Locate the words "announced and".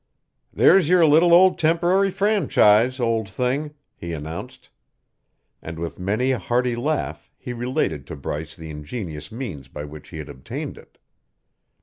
4.13-5.77